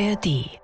[0.00, 0.60] ARD Die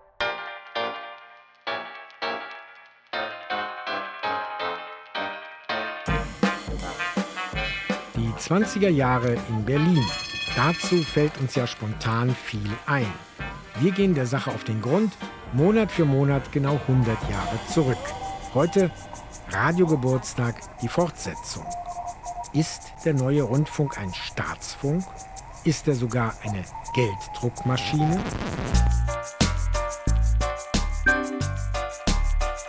[8.38, 10.04] 20er Jahre in Berlin.
[10.54, 13.12] Dazu fällt uns ja spontan viel ein.
[13.80, 15.12] Wir gehen der Sache auf den Grund,
[15.52, 17.98] Monat für Monat genau 100 Jahre zurück.
[18.54, 18.92] Heute
[19.50, 21.66] Radiogeburtstag, die Fortsetzung.
[22.52, 25.02] Ist der neue Rundfunk ein Staatsfunk?
[25.64, 26.62] Ist er sogar eine
[26.94, 28.22] Gelddruckmaschine?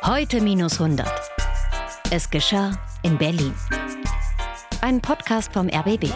[0.08, 1.08] Heute minus 100.
[2.12, 3.56] Es geschah in Berlin.
[4.82, 6.12] Ein Podcast vom RBB.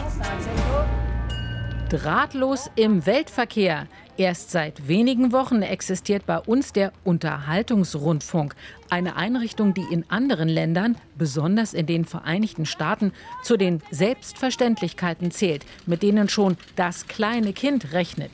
[1.88, 3.88] Drahtlos im Weltverkehr.
[4.16, 8.54] Erst seit wenigen Wochen existiert bei uns der Unterhaltungsrundfunk.
[8.90, 15.66] Eine Einrichtung, die in anderen Ländern, besonders in den Vereinigten Staaten, zu den Selbstverständlichkeiten zählt,
[15.86, 18.30] mit denen schon das kleine Kind rechnet.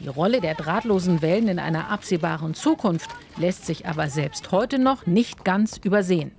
[0.00, 5.06] Die Rolle der drahtlosen Wellen in einer absehbaren Zukunft lässt sich aber selbst heute noch
[5.06, 6.30] nicht ganz übersehen.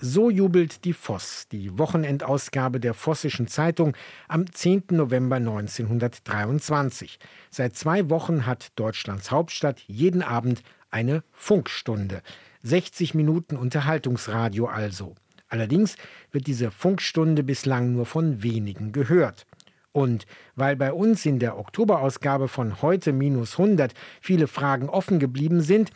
[0.00, 4.84] So jubelt die Voss, die Wochenendausgabe der Vossischen Zeitung am 10.
[4.90, 7.18] November 1923.
[7.50, 12.20] Seit zwei Wochen hat Deutschlands Hauptstadt jeden Abend eine Funkstunde.
[12.64, 15.14] 60 Minuten Unterhaltungsradio also.
[15.48, 15.96] Allerdings
[16.30, 19.46] wird diese Funkstunde bislang nur von wenigen gehört.
[19.92, 25.60] Und weil bei uns in der Oktoberausgabe von heute minus 100 viele Fragen offen geblieben
[25.60, 25.90] sind,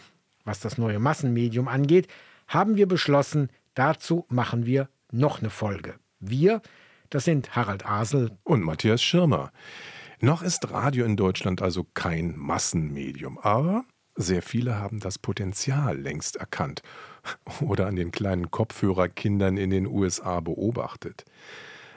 [0.44, 2.08] was das neue Massenmedium angeht,
[2.47, 5.97] haben wir beschlossen, Dazu machen wir noch eine Folge.
[6.19, 6.62] Wir,
[7.11, 9.53] das sind Harald Asel und Matthias Schirmer.
[10.19, 16.36] Noch ist Radio in Deutschland also kein Massenmedium, aber sehr viele haben das Potenzial längst
[16.36, 16.81] erkannt
[17.60, 21.27] oder an den kleinen Kopfhörerkindern in den USA beobachtet.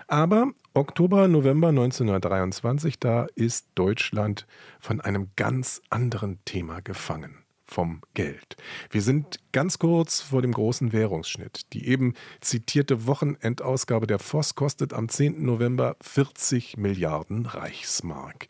[0.07, 4.45] Aber Oktober, November 1923, da ist Deutschland
[4.79, 8.55] von einem ganz anderen Thema gefangen vom Geld.
[8.91, 11.73] Wir sind ganz kurz vor dem großen Währungsschnitt.
[11.73, 15.43] Die eben zitierte Wochenendausgabe der Voss kostet am 10.
[15.43, 18.47] November 40 Milliarden Reichsmark.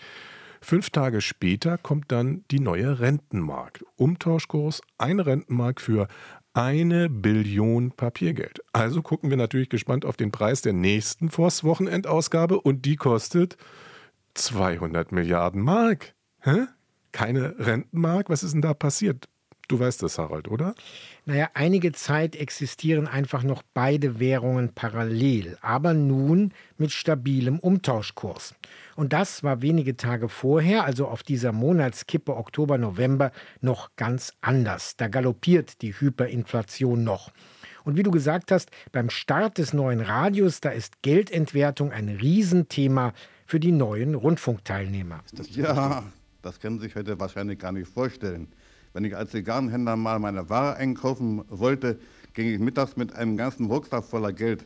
[0.62, 3.84] Fünf Tage später kommt dann die neue Rentenmark.
[3.96, 6.10] Umtauschkurs eine Rentenmark für
[6.54, 8.62] eine Billion Papiergeld.
[8.74, 13.58] Also gucken wir natürlich gespannt auf den Preis der nächsten Voss-Wochenendausgabe und die kostet
[14.34, 16.14] 200 Milliarden Mark.
[16.42, 16.68] Hä?
[17.12, 18.30] keine Rentenmark.
[18.30, 19.28] Was ist denn da passiert?
[19.68, 20.74] Du weißt das, Harald, oder?
[21.26, 28.56] Naja, einige Zeit existieren einfach noch beide Währungen parallel, aber nun mit stabilem Umtauschkurs.
[29.00, 34.98] Und das war wenige Tage vorher, also auf dieser Monatskippe Oktober, November, noch ganz anders.
[34.98, 37.32] Da galoppiert die Hyperinflation noch.
[37.86, 43.14] Und wie du gesagt hast, beim Start des neuen Radios, da ist Geldentwertung ein Riesenthema
[43.46, 45.22] für die neuen Rundfunkteilnehmer.
[45.52, 46.04] Ja,
[46.42, 48.50] das können Sie sich heute wahrscheinlich gar nicht vorstellen.
[48.92, 52.02] Wenn ich als Zigarrenhändler mal meine Ware einkaufen wollte,
[52.34, 54.66] ging ich mittags mit einem ganzen Rucksack voller Geld.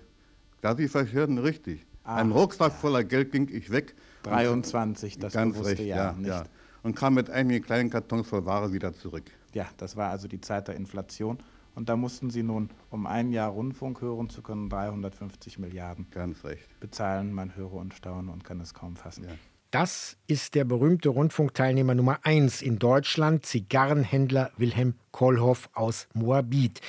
[0.62, 1.86] Da Sie verhören richtig.
[2.04, 3.94] Ah, Ein Rucksack voller Geld ging ich weg.
[4.24, 6.44] 23, das ganz recht, Jahr, ja, ja.
[6.82, 9.24] Und kam mit einigen kleinen Kartons voll Ware wieder zurück.
[9.54, 11.38] Ja, das war also die Zeit der Inflation.
[11.76, 16.44] Und da mussten Sie nun, um ein Jahr Rundfunk hören zu können, 350 Milliarden ganz
[16.44, 16.80] recht.
[16.80, 17.34] bezahlen.
[17.34, 19.24] Man höre und staune und kann es kaum fassen.
[19.24, 19.32] Ja.
[19.72, 26.80] Das ist der berühmte Rundfunkteilnehmer Nummer 1 in Deutschland, Zigarrenhändler Wilhelm Kohlhoff aus Moabit,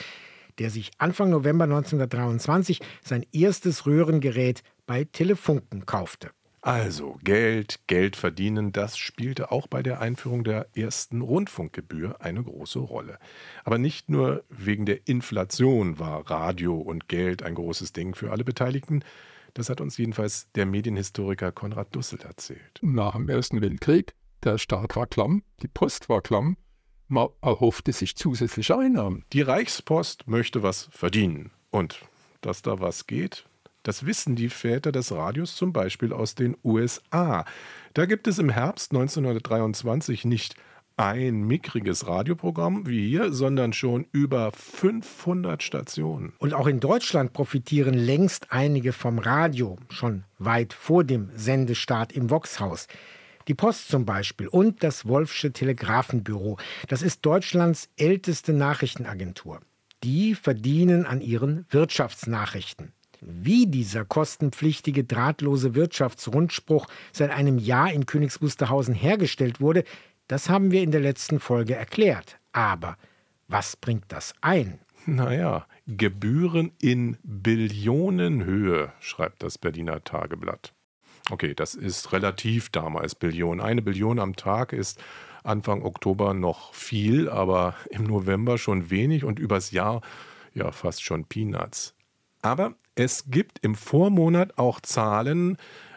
[0.59, 6.31] der sich Anfang November 1923 sein erstes Röhrengerät bei Telefunken kaufte.
[6.65, 12.79] Also Geld, Geld verdienen, das spielte auch bei der Einführung der ersten Rundfunkgebühr eine große
[12.79, 13.19] Rolle.
[13.65, 18.45] Aber nicht nur wegen der Inflation war Radio und Geld ein großes Ding für alle
[18.45, 19.05] Beteiligten,
[19.53, 22.81] das hat uns jedenfalls der Medienhistoriker Konrad Dussel erzählt.
[22.81, 26.57] Nach dem Ersten Weltkrieg, der Staat war klamm, die Post war klamm,
[27.09, 29.27] man erhoffte sich zusätzliche Einnahmen.
[29.35, 31.51] Die Reichspost möchte was verdienen.
[31.71, 32.01] Und
[32.41, 33.45] dass da was geht,
[33.85, 37.45] das wissen die Väter des Radios zum Beispiel aus den USA.
[37.93, 40.57] Da gibt es im Herbst 1923 nicht
[40.97, 46.33] ein mickriges Radioprogramm wie hier, sondern schon über 500 Stationen.
[46.39, 52.31] Und auch in Deutschland profitieren längst einige vom Radio, schon weit vor dem Sendestart im
[52.31, 52.87] Voxhaus.
[53.49, 56.59] Die Post zum Beispiel und das Wolfsche Telegrafenbüro.
[56.89, 59.61] Das ist Deutschlands älteste Nachrichtenagentur.
[60.03, 62.93] Die verdienen an ihren Wirtschaftsnachrichten.
[63.27, 69.85] Wie dieser kostenpflichtige drahtlose Wirtschaftsrundspruch seit einem Jahr in Königs Wusterhausen hergestellt wurde,
[70.29, 72.39] das haben wir in der letzten Folge erklärt.
[72.53, 72.99] Aber
[73.49, 74.79] was bringt das ein?
[75.07, 80.75] Naja, Gebühren in Billionenhöhe, schreibt das Berliner Tageblatt.
[81.31, 83.61] Okay, das ist relativ damals Billion.
[83.61, 85.03] Eine Billion am Tag ist
[85.43, 90.03] Anfang Oktober noch viel, aber im November schon wenig und übers Jahr
[90.53, 91.94] ja fast schon Peanuts.
[92.45, 95.57] Aber es gibt im Vormonat auch Zahlen,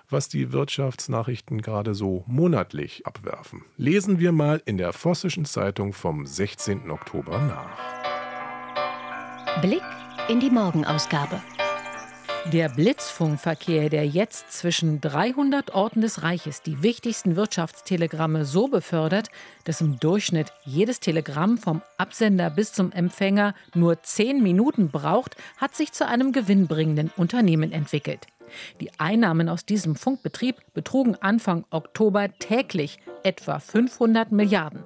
[0.10, 3.66] was die Wirtschaftsnachrichten gerade so monatlich abwerfen.
[3.76, 6.90] Lesen wir mal in der Vossischen Zeitung vom 16.
[6.90, 7.78] Oktober nach.
[9.62, 9.84] Blick
[10.30, 11.42] in die Morgenausgabe.
[12.54, 19.28] Der Blitzfunkverkehr, der jetzt zwischen 300 Orten des Reiches die wichtigsten Wirtschaftstelegramme so befördert,
[19.66, 25.76] dass im Durchschnitt jedes Telegramm vom Absender bis zum Empfänger nur 10 Minuten braucht, hat
[25.76, 28.28] sich zu einem gewinnbringenden Unternehmen entwickelt.
[28.80, 34.84] Die Einnahmen aus diesem Funkbetrieb betrugen Anfang Oktober täglich etwa 500 Milliarden.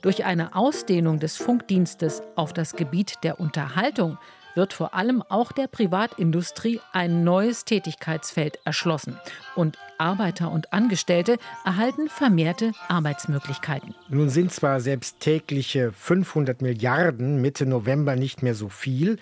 [0.00, 4.16] Durch eine Ausdehnung des Funkdienstes auf das Gebiet der Unterhaltung
[4.54, 9.18] wird vor allem auch der Privatindustrie ein neues Tätigkeitsfeld erschlossen.
[9.56, 13.94] Und Arbeiter und Angestellte erhalten vermehrte Arbeitsmöglichkeiten.
[14.08, 19.18] Nun sind zwar selbst tägliche 500 Milliarden Mitte November nicht mehr so viel.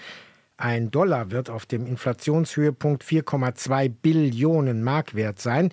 [0.57, 5.73] Ein Dollar wird auf dem Inflationshöhepunkt 4,2 Billionen Mark wert sein.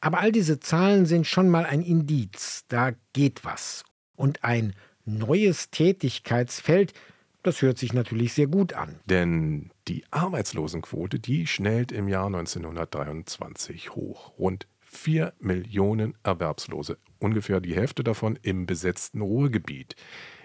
[0.00, 2.64] Aber all diese Zahlen sind schon mal ein Indiz.
[2.68, 3.84] Da geht was.
[4.16, 6.92] Und ein neues Tätigkeitsfeld
[7.42, 9.00] das hört sich natürlich sehr gut an.
[9.06, 14.32] Denn die Arbeitslosenquote, die schnellt im Jahr 1923 hoch.
[14.38, 19.96] Rund 4 Millionen Erwerbslose, ungefähr die Hälfte davon im besetzten Ruhrgebiet.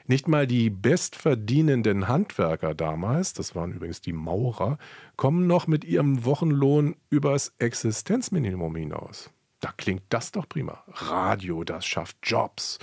[0.06, 4.78] Nicht mal die bestverdienenden Handwerker damals, das waren übrigens die Maurer,
[5.18, 9.30] kommen noch mit ihrem Wochenlohn übers Existenzminimum hinaus.
[9.60, 10.82] Da klingt das doch prima.
[10.88, 12.80] Radio, das schafft Jobs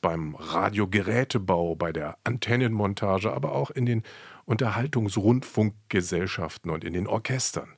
[0.00, 4.02] beim Radiogerätebau, bei der Antennenmontage, aber auch in den
[4.44, 7.68] Unterhaltungsrundfunkgesellschaften und in den Orchestern.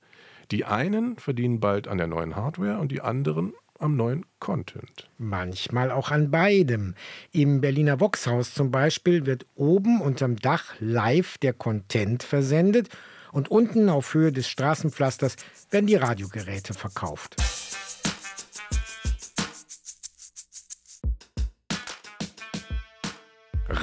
[0.51, 5.11] Die einen verdienen bald an der neuen Hardware und die anderen am neuen Content.
[5.19, 6.95] Manchmal auch an beidem.
[7.33, 12.89] Im Berliner Voxhaus zum Beispiel wird oben unterm Dach live der Content versendet
[13.33, 15.37] und unten auf Höhe des Straßenpflasters
[15.71, 17.37] werden die Radiogeräte verkauft.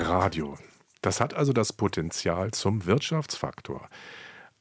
[0.01, 0.57] Radio.
[1.01, 3.89] Das hat also das Potenzial zum Wirtschaftsfaktor.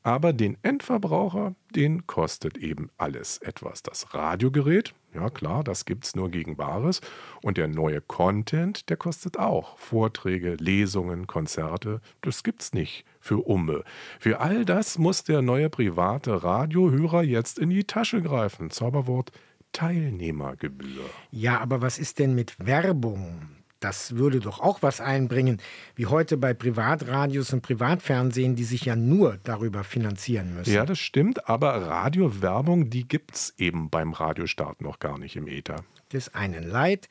[0.02, 3.82] Aber den Endverbraucher, den kostet eben alles etwas.
[3.82, 7.00] Das Radiogerät, ja klar, das gibt es nur gegen Bares.
[7.42, 9.76] Und der neue Content, der kostet auch.
[9.78, 13.84] Vorträge, Lesungen, Konzerte, das gibt's nicht für Umme.
[14.18, 18.70] Für all das muss der neue private Radiohörer jetzt in die Tasche greifen.
[18.70, 19.32] Zauberwort
[19.72, 21.04] Teilnehmergebühr.
[21.30, 23.57] Ja, aber was ist denn mit Werbung?
[23.80, 25.58] Das würde doch auch was einbringen,
[25.94, 30.72] wie heute bei Privatradios und Privatfernsehen, die sich ja nur darüber finanzieren müssen.
[30.72, 35.84] Ja, das stimmt, aber Radiowerbung, die gibt's eben beim Radiostart noch gar nicht im Äther.
[36.12, 37.08] Des einen Leid,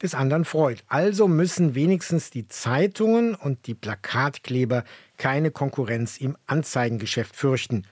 [0.00, 0.84] des anderen freut.
[0.86, 4.84] Also müssen wenigstens die Zeitungen und die Plakatkleber
[5.16, 7.84] keine Konkurrenz im Anzeigengeschäft fürchten.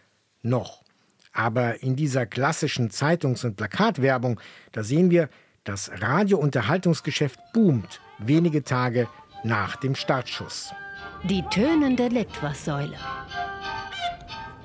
[0.43, 0.85] Noch.
[1.33, 4.41] Aber in dieser klassischen Zeitungs- und Plakatwerbung,
[4.71, 5.29] da sehen wir,
[5.65, 9.09] das Radiounterhaltungsgeschäft boomt wenige Tage
[9.43, 10.73] nach dem Startschuss.
[11.25, 12.97] Die tönende Litwassäule.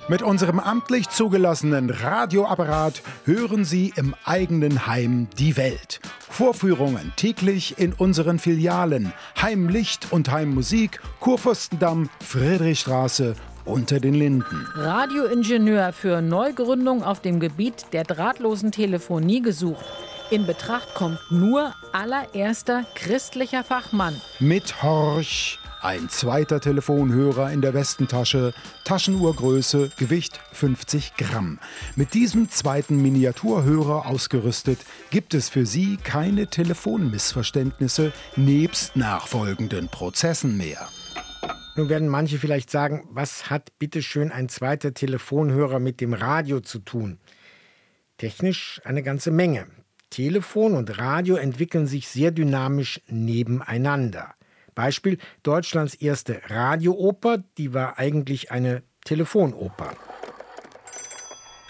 [0.10, 6.00] Mit unserem amtlich zugelassenen Radioapparat hören Sie im eigenen Heim die Welt.
[6.20, 13.36] Vorführungen täglich in unseren Filialen Heimlicht und Heimmusik, Kurfürstendamm, Friedrichstraße
[13.66, 14.68] unter den Linden.
[14.74, 19.86] Radioingenieur für Neugründung auf dem Gebiet der drahtlosen Telefonie gesucht.
[20.32, 24.22] In Betracht kommt nur allererster christlicher Fachmann.
[24.40, 25.58] Mit Horch.
[25.82, 31.58] Ein zweiter Telefonhörer in der Westentasche, Taschenuhrgröße, Gewicht 50 Gramm.
[31.96, 34.78] Mit diesem zweiten Miniaturhörer ausgerüstet,
[35.10, 40.90] gibt es für Sie keine Telefonmissverständnisse nebst nachfolgenden Prozessen mehr.
[41.76, 46.78] Nun werden manche vielleicht sagen, was hat bitteschön ein zweiter Telefonhörer mit dem Radio zu
[46.78, 47.18] tun?
[48.18, 49.66] Technisch eine ganze Menge.
[50.10, 54.34] Telefon und Radio entwickeln sich sehr dynamisch nebeneinander.
[54.76, 59.94] Beispiel Deutschlands erste Radiooper, die war eigentlich eine Telefonoper.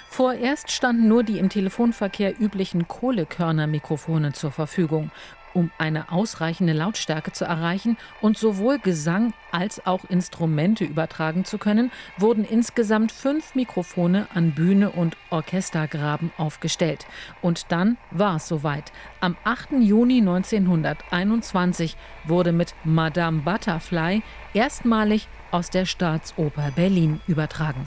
[0.09, 5.11] Vorerst standen nur die im Telefonverkehr üblichen Kohlekörnermikrofone zur Verfügung
[5.53, 11.91] um eine ausreichende Lautstärke zu erreichen und sowohl Gesang als auch Instrumente übertragen zu können,
[12.17, 17.05] wurden insgesamt fünf Mikrofone an Bühne und Orchestergraben aufgestellt.
[17.41, 18.91] Und dann war es soweit.
[19.19, 19.71] Am 8.
[19.79, 24.21] Juni 1921 wurde mit Madame Butterfly
[24.53, 27.85] erstmalig aus der Staatsoper Berlin übertragen.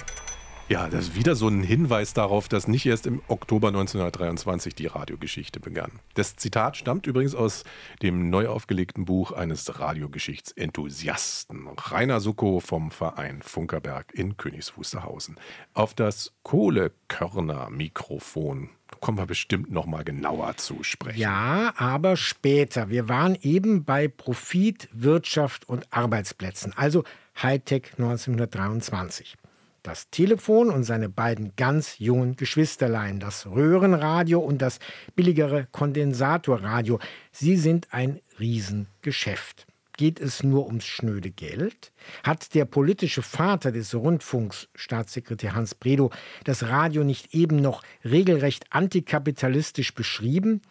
[0.72, 4.86] Ja, das ist wieder so ein Hinweis darauf, dass nicht erst im Oktober 1923 die
[4.86, 6.00] Radiogeschichte begann.
[6.14, 7.64] Das Zitat stammt übrigens aus
[8.00, 15.38] dem neu aufgelegten Buch eines Radiogeschichtsenthusiasten, Rainer Suckow vom Verein Funkerberg in Königs Wusterhausen.
[15.74, 21.20] Auf das Kohlekörner-Mikrofon kommen wir bestimmt noch mal genauer zu sprechen.
[21.20, 22.88] Ja, aber später.
[22.88, 27.04] Wir waren eben bei Profit, Wirtschaft und Arbeitsplätzen, also
[27.42, 29.36] Hightech 1923.
[29.82, 34.78] Das Telefon und seine beiden ganz jungen Geschwisterlein, das Röhrenradio und das
[35.16, 37.00] billigere Kondensatorradio,
[37.32, 39.66] sie sind ein Riesengeschäft.
[39.96, 41.92] Geht es nur ums schnöde Geld?
[42.22, 46.10] Hat der politische Vater des Rundfunks, Staatssekretär Hans Bredow,
[46.44, 50.62] das Radio nicht eben noch regelrecht antikapitalistisch beschrieben?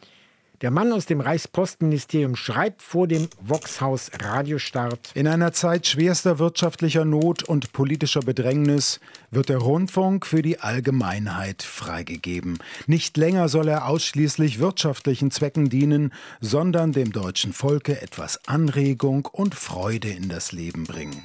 [0.61, 5.11] Der Mann aus dem Reichspostministerium schreibt vor dem Voxhaus Radiostart.
[5.15, 8.99] In einer Zeit schwerster wirtschaftlicher Not und politischer Bedrängnis
[9.31, 12.59] wird der Rundfunk für die Allgemeinheit freigegeben.
[12.85, 19.55] Nicht länger soll er ausschließlich wirtschaftlichen Zwecken dienen, sondern dem deutschen Volke etwas Anregung und
[19.55, 21.23] Freude in das Leben bringen.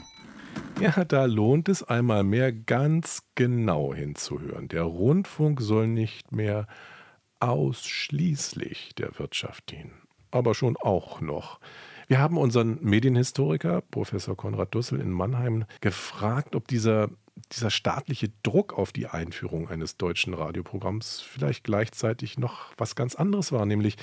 [0.81, 4.69] Ja, da lohnt es einmal mehr ganz genau hinzuhören.
[4.69, 6.67] Der Rundfunk soll nicht mehr
[7.41, 9.93] ausschließlich der Wirtschaft dienen,
[10.31, 11.61] aber schon auch noch.
[12.09, 17.11] Wir haben unseren Medienhistoriker, Professor Konrad Dussel in Mannheim, gefragt, ob dieser,
[17.53, 23.51] dieser staatliche Druck auf die Einführung eines deutschen Radioprogramms vielleicht gleichzeitig noch was ganz anderes
[23.51, 23.97] war, nämlich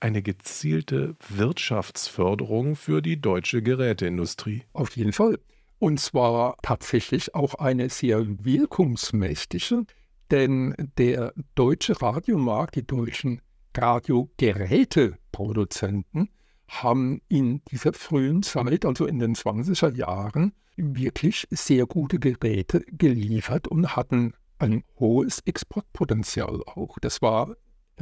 [0.00, 4.62] eine gezielte Wirtschaftsförderung für die deutsche Geräteindustrie.
[4.72, 5.38] Auf jeden Fall.
[5.80, 9.84] Und zwar tatsächlich auch eine sehr wirkungsmächtige,
[10.30, 13.40] denn der deutsche Radiomarkt, die deutschen
[13.76, 16.30] Radiogeräteproduzenten,
[16.68, 23.68] haben in dieser frühen Zeit, also in den 20er Jahren, wirklich sehr gute Geräte geliefert
[23.68, 26.98] und hatten ein hohes Exportpotenzial auch.
[27.00, 27.56] Das war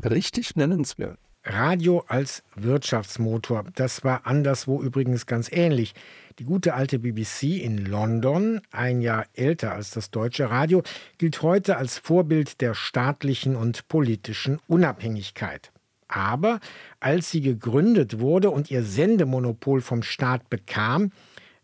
[0.05, 1.21] richtig nennenswert.
[1.47, 5.95] Radio als Wirtschaftsmotor, das war anderswo übrigens ganz ähnlich.
[6.41, 10.83] Die gute alte BBC in London, ein Jahr älter als das deutsche Radio,
[11.19, 15.71] gilt heute als Vorbild der staatlichen und politischen Unabhängigkeit.
[16.09, 16.61] Aber
[17.01, 21.13] als sie gegründet wurde und ihr Sendemonopol vom Staat bekam,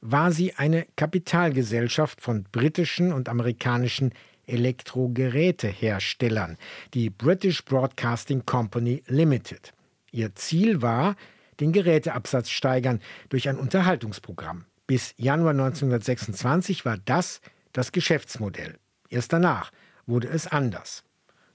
[0.00, 4.12] war sie eine Kapitalgesellschaft von britischen und amerikanischen
[4.46, 6.56] Elektrogeräteherstellern,
[6.94, 9.72] die British Broadcasting Company Limited.
[10.11, 11.14] Ihr Ziel war,
[11.61, 14.64] den Geräteabsatz steigern durch ein Unterhaltungsprogramm.
[14.87, 17.40] Bis Januar 1926 war das
[17.72, 18.76] das Geschäftsmodell.
[19.08, 19.70] Erst danach
[20.06, 21.04] wurde es anders.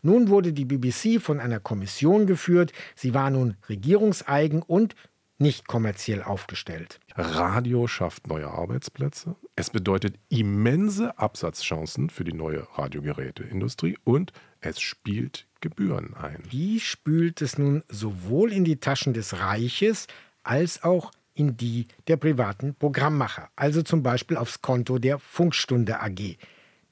[0.02, 4.96] Nun wurde die BBC von einer Kommission geführt, sie war nun regierungseigen und
[5.40, 7.00] nicht kommerziell aufgestellt.
[7.16, 9.36] Radio schafft neue Arbeitsplätze.
[9.56, 16.44] Es bedeutet immense Absatzchancen für die neue Radiogeräteindustrie und es spielt Gebühren ein.
[16.52, 20.08] Die spült es nun sowohl in die Taschen des Reiches
[20.44, 26.38] als auch in die der privaten Programmmacher, also zum Beispiel aufs Konto der Funkstunde AG.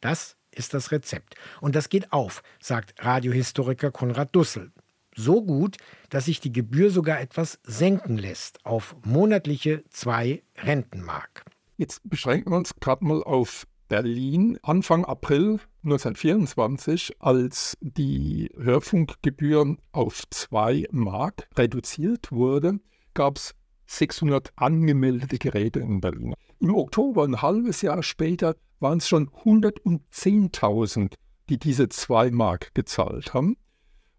[0.01, 1.35] Das ist das Rezept.
[1.61, 4.71] Und das geht auf, sagt Radiohistoriker Konrad Dussel
[5.15, 5.77] so gut,
[6.09, 11.45] dass sich die Gebühr sogar etwas senken lässt auf monatliche zwei Rentenmark.
[11.77, 14.57] Jetzt beschränken wir uns gerade mal auf Berlin.
[14.63, 22.79] Anfang April 1924, als die Hörfunkgebühr auf zwei Mark reduziert wurde,
[23.13, 23.53] gab es
[23.87, 26.33] 600 angemeldete Geräte in Berlin.
[26.59, 31.13] Im Oktober, ein halbes Jahr später, waren es schon 110.000,
[31.49, 33.57] die diese zwei Mark gezahlt haben.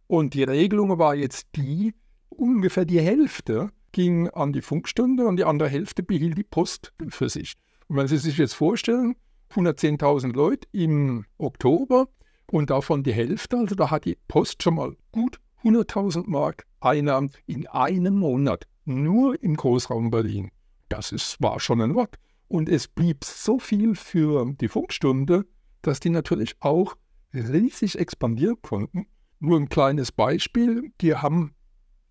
[0.07, 1.95] Und die Regelung war jetzt die,
[2.29, 7.29] ungefähr die Hälfte ging an die Funkstunde und die andere Hälfte behielt die Post für
[7.29, 7.55] sich.
[7.89, 9.17] Und wenn Sie sich jetzt vorstellen,
[9.53, 12.09] 110.000 Leute im Oktober
[12.51, 17.31] und davon die Hälfte, also da hat die Post schon mal gut 100.000 Mark Einnahmen
[17.47, 20.51] in einem Monat, nur im Großraum Berlin.
[20.89, 22.17] Das ist, war schon ein Wort.
[22.49, 25.47] Und es blieb so viel für die Funkstunde,
[25.83, 26.97] dass die natürlich auch
[27.33, 29.07] riesig expandieren konnten.
[29.38, 30.93] Nur ein kleines Beispiel.
[31.00, 31.55] Die haben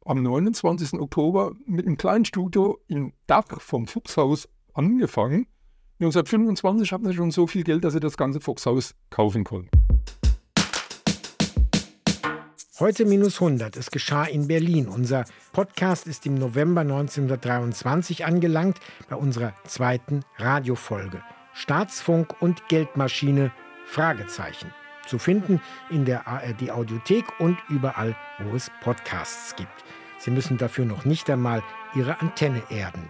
[0.05, 0.93] am 29.
[0.99, 5.47] Oktober mit einem kleinen Studio im Dach vom Fuchshaus angefangen.
[5.99, 9.69] 1925 hatten sie schon so viel Geld, dass sie das ganze Fuchshaus kaufen konnten.
[12.79, 13.77] Heute minus 100.
[13.77, 14.87] Es geschah in Berlin.
[14.87, 18.79] Unser Podcast ist im November 1923 angelangt
[19.09, 21.23] bei unserer zweiten Radiofolge.
[21.53, 23.51] Staatsfunk und Geldmaschine?
[23.85, 24.73] Fragezeichen
[25.05, 29.83] zu finden in der ARD Audiothek und überall, wo es Podcasts gibt.
[30.17, 31.61] Sie müssen dafür noch nicht einmal
[31.95, 33.09] Ihre Antenne erden.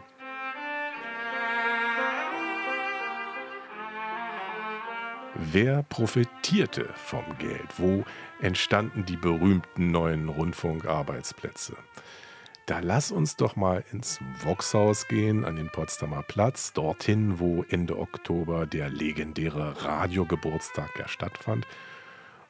[5.36, 7.68] Wer profitierte vom Geld?
[7.78, 8.06] Wo
[8.40, 11.76] entstanden die berühmten neuen Rundfunkarbeitsplätze?
[12.66, 18.00] Da lass uns doch mal ins Voxhaus gehen, an den Potsdamer Platz, dorthin, wo Ende
[18.00, 21.68] Oktober der legendäre Radiogeburtstag ja stattfand.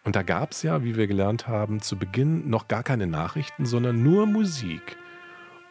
[0.06, 3.66] Und da gab es ja, wie wir gelernt haben, zu Beginn noch gar keine Nachrichten,
[3.66, 4.96] sondern nur Musik.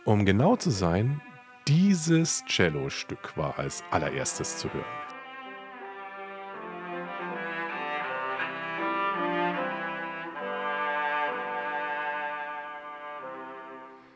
[0.05, 1.23] Um genau zu sein,
[1.67, 5.04] dieses Cello-Stück war als allererstes zu hören.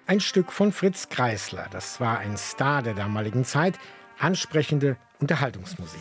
[0.08, 1.66] Ein Stück von Fritz Kreisler.
[1.70, 3.78] Das war ein Star der damaligen Zeit.
[4.18, 6.00] Ansprechende Unterhaltungsmusik.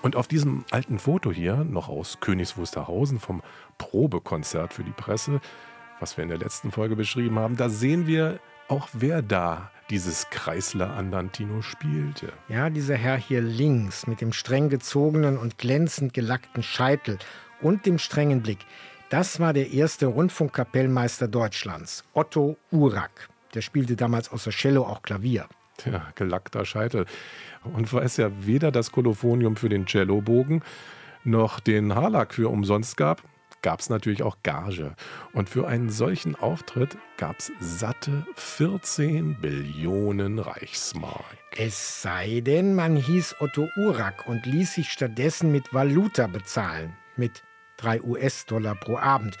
[0.00, 3.42] Und auf diesem alten Foto hier, noch aus Königs Wusterhausen vom
[3.76, 5.42] Probekonzert für die Presse,
[6.00, 10.30] was wir in der letzten Folge beschrieben haben, da sehen wir auch, wer da dieses
[10.30, 12.32] Kreisler Andantino spielte.
[12.48, 17.18] Ja, dieser Herr hier links mit dem streng gezogenen und glänzend gelackten Scheitel
[17.60, 18.60] und dem strengen Blick.
[19.08, 23.28] Das war der erste Rundfunkkapellmeister Deutschlands, Otto Urak.
[23.54, 25.46] Der spielte damals außer Cello auch Klavier.
[25.76, 27.06] Tja, gelackter Scheitel.
[27.62, 30.62] Und weil es ja weder das Kolophonium für den Cellobogen
[31.22, 33.22] noch den Harlack für umsonst gab,
[33.62, 34.96] gab es natürlich auch Gage.
[35.32, 41.24] Und für einen solchen Auftritt gab es satte 14 Billionen Reichsmark.
[41.56, 46.92] Es sei denn, man hieß Otto Urak und ließ sich stattdessen mit Valuta bezahlen.
[47.16, 47.42] Mit
[47.78, 49.36] 3 US-Dollar pro Abend.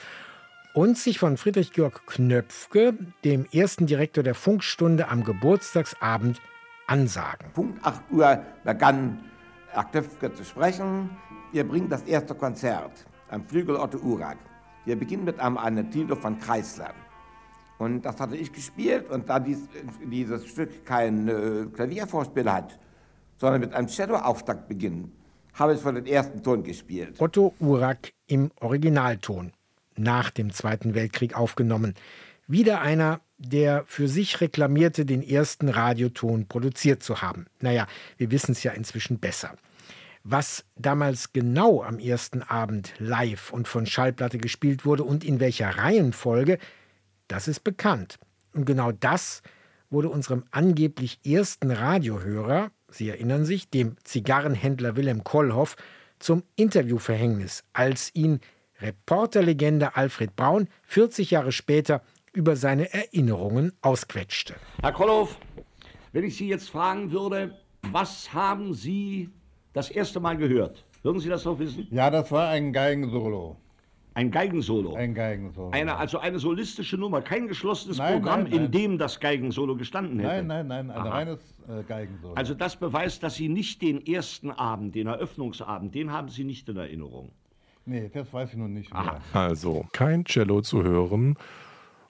[0.74, 6.40] Und sich von Friedrich Georg Knöpfke, dem ersten Direktor der Funkstunde, am Geburtstagsabend
[6.86, 7.50] ansagen.
[7.52, 9.24] Punkt 8 Uhr begann
[9.68, 11.10] Herr Knöpfke zu sprechen.
[11.52, 14.38] Wir bringen das erste Konzert am Flügel Otto Urak.
[14.84, 16.94] Wir beginnen mit einem Anatilo von Kreisler.
[17.78, 19.68] Und das hatte ich gespielt und da dies,
[20.04, 22.78] dieses Stück kein äh, Klaviervorspiel hat,
[23.36, 25.10] sondern mit einem Shadow-Auftakt beginnt,
[25.56, 27.20] habe ich von den ersten Ton gespielt.
[27.20, 29.52] Otto Urak im Originalton,
[29.96, 31.94] nach dem Zweiten Weltkrieg aufgenommen.
[32.46, 37.46] Wieder einer, der für sich reklamierte, den ersten Radioton produziert zu haben.
[37.60, 39.56] Naja, wir wissen es ja inzwischen besser.
[40.22, 45.70] Was damals genau am ersten Abend live und von Schallplatte gespielt wurde und in welcher
[45.70, 46.58] Reihenfolge,
[47.28, 48.18] das ist bekannt.
[48.52, 49.42] Und genau das
[49.90, 55.76] wurde unserem angeblich ersten Radiohörer, Sie erinnern sich, dem Zigarrenhändler Wilhelm Kollhoff,
[56.18, 58.40] zum Interviewverhängnis, als ihn
[58.80, 64.54] Reporterlegende Alfred Braun 40 Jahre später über seine Erinnerungen ausquetschte.
[64.82, 65.38] Herr Kollhoff,
[66.12, 67.58] wenn ich Sie jetzt fragen würde,
[67.92, 69.30] was haben Sie
[69.72, 70.84] das erste Mal gehört?
[71.02, 71.86] Würden Sie das noch wissen?
[71.90, 73.56] Ja, das war ein Geigensolo.
[74.16, 74.94] Ein Geigensolo.
[74.94, 75.72] Ein Geigensolo.
[75.72, 78.64] Eine, also eine solistische Nummer, kein geschlossenes Nein, Programm, nein, nein.
[78.64, 80.42] in dem das Geigensolo gestanden hätte.
[80.42, 81.08] Nein, nein, nein, ein Aha.
[81.10, 82.32] reines äh, Geigensolo.
[82.32, 86.66] Also das beweist, dass Sie nicht den ersten Abend, den Eröffnungsabend, den haben Sie nicht
[86.70, 87.30] in Erinnerung.
[87.84, 89.02] nee, das weiß ich nun nicht mehr.
[89.02, 89.20] Aha.
[89.34, 91.36] Also kein Cello zu hören.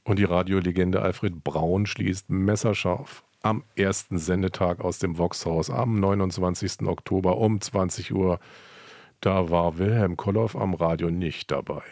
[0.04, 6.86] Und die Radiolegende Alfred Braun schließt messerscharf am ersten Sendetag aus dem Voxhaus am 29.
[6.86, 8.38] Oktober um 20 Uhr.
[9.20, 11.82] Da war Wilhelm Kolloff am Radio nicht dabei.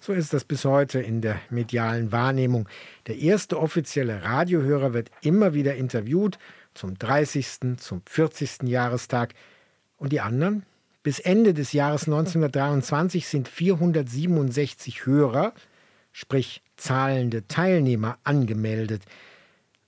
[0.00, 2.68] So ist das bis heute in der medialen Wahrnehmung.
[3.06, 6.38] Der erste offizielle Radiohörer wird immer wieder interviewt,
[6.74, 8.64] zum 30., zum 40.
[8.64, 9.34] Jahrestag.
[9.96, 10.64] Und die anderen?
[11.02, 15.52] Bis Ende des Jahres 1923 sind 467 Hörer,
[16.12, 19.02] sprich zahlende Teilnehmer, angemeldet.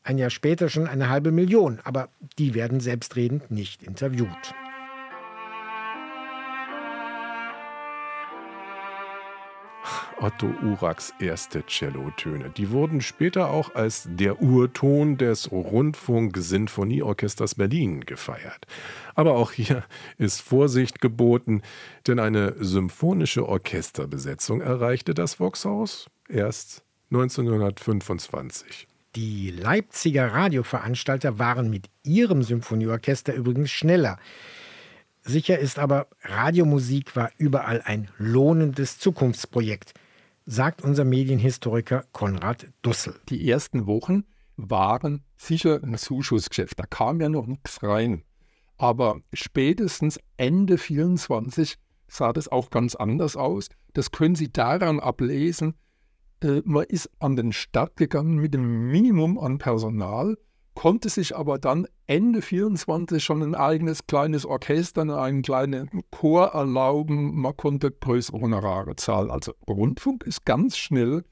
[0.03, 4.55] Ein Jahr später schon eine halbe Million, aber die werden selbstredend nicht interviewt.
[10.21, 12.51] Otto Uraks erste Cellotöne.
[12.51, 18.67] Die wurden später auch als der Urton des Rundfunk-Sinfonieorchesters Berlin gefeiert.
[19.15, 19.85] Aber auch hier
[20.19, 21.63] ist Vorsicht geboten,
[22.07, 28.89] denn eine symphonische Orchesterbesetzung erreichte das Voxhaus erst 1925.
[29.15, 34.19] Die Leipziger Radioveranstalter waren mit ihrem Symphonieorchester übrigens schneller.
[35.23, 39.95] Sicher ist aber, Radiomusik war überall ein lohnendes Zukunftsprojekt,
[40.47, 43.21] sagt unser Medienhistoriker Konrad Dussel.
[43.29, 44.25] Die ersten Wochen
[44.57, 46.79] waren sicher ein Zuschussgeschäft.
[46.79, 48.23] Da kam ja noch nichts rein.
[48.79, 53.69] Aber spätestens Ende 24 sah das auch ganz anders aus.
[53.93, 55.75] Das können Sie daran ablesen,
[56.43, 60.39] äh, man ist an den Start gegangen mit einem Minimum an Personal,
[60.77, 67.41] konnte sich aber dann Ende 24 schon ein eigenes kleines Orchester, einen kleinen Chor erlauben.
[67.41, 69.33] Man konnte größere Honorare zahlen.
[69.33, 71.25] Also Rundfunk ist ganz schnell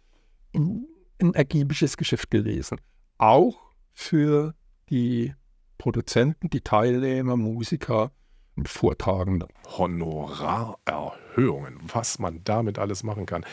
[0.54, 0.88] ein
[1.34, 2.80] ergiebiges Geschäft gewesen.
[3.18, 3.60] Auch
[3.92, 4.56] für
[4.90, 5.32] die
[5.78, 8.10] Produzenten, die Teilnehmer, Musiker.
[8.64, 9.48] Vortragender.
[9.76, 13.44] Honorarerhöhungen, was man damit alles machen kann.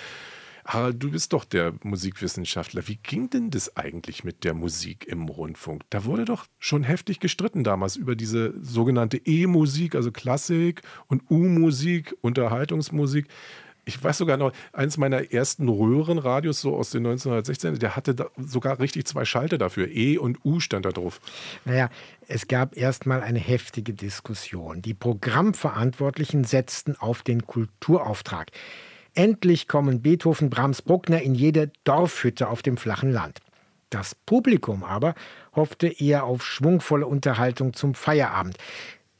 [0.65, 2.87] Harald, du bist doch der Musikwissenschaftler.
[2.87, 5.83] Wie ging denn das eigentlich mit der Musik im Rundfunk?
[5.89, 12.15] Da wurde doch schon heftig gestritten damals über diese sogenannte E-Musik, also Klassik und U-Musik,
[12.21, 13.27] Unterhaltungsmusik.
[13.83, 18.79] Ich weiß sogar noch, eins meiner ersten Röhrenradios, so aus den 1916, der hatte sogar
[18.79, 19.87] richtig zwei Schalter dafür.
[19.87, 21.19] E und U stand da drauf.
[21.65, 21.89] Naja,
[22.27, 24.83] es gab erstmal eine heftige Diskussion.
[24.83, 28.51] Die Programmverantwortlichen setzten auf den Kulturauftrag.
[29.13, 33.39] Endlich kommen Beethoven, Brahms, Bruckner in jede Dorfhütte auf dem flachen Land.
[33.89, 35.15] Das Publikum aber
[35.53, 38.57] hoffte eher auf schwungvolle Unterhaltung zum Feierabend.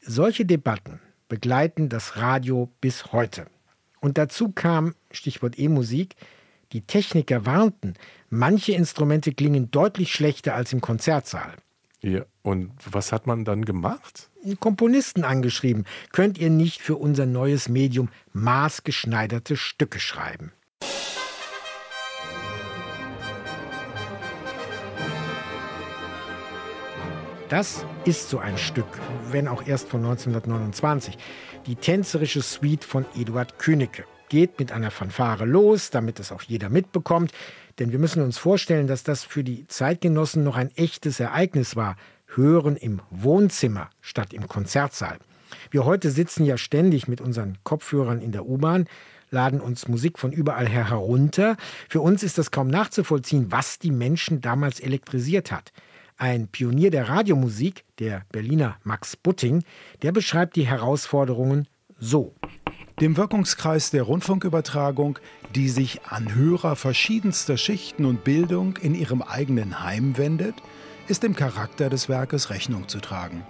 [0.00, 3.46] Solche Debatten begleiten das Radio bis heute.
[4.00, 6.16] Und dazu kam, Stichwort E-Musik,
[6.72, 7.94] die Techniker warnten,
[8.30, 11.54] manche Instrumente klingen deutlich schlechter als im Konzertsaal.
[12.04, 14.28] Ja, und was hat man dann gemacht?
[14.58, 15.84] Komponisten angeschrieben.
[16.10, 20.50] Könnt ihr nicht für unser neues Medium maßgeschneiderte Stücke schreiben?
[27.48, 28.88] Das ist so ein Stück,
[29.30, 31.16] wenn auch erst von 1929.
[31.66, 36.70] Die tänzerische Suite von Eduard Königke geht mit einer Fanfare los, damit es auch jeder
[36.70, 37.30] mitbekommt.
[37.78, 41.96] Denn wir müssen uns vorstellen, dass das für die Zeitgenossen noch ein echtes Ereignis war.
[42.34, 45.18] Hören im Wohnzimmer statt im Konzertsaal.
[45.70, 48.86] Wir heute sitzen ja ständig mit unseren Kopfhörern in der U-Bahn,
[49.30, 51.56] laden uns Musik von überall her herunter.
[51.88, 55.72] Für uns ist das kaum nachzuvollziehen, was die Menschen damals elektrisiert hat.
[56.16, 59.64] Ein Pionier der Radiomusik, der Berliner Max Butting,
[60.02, 61.66] der beschreibt die Herausforderungen
[61.98, 62.34] so.
[63.00, 65.18] Dem Wirkungskreis der Rundfunkübertragung,
[65.54, 70.54] die sich an Hörer verschiedenster Schichten und Bildung in ihrem eigenen Heim wendet,
[71.08, 73.44] ist dem Charakter des Werkes Rechnung zu tragen.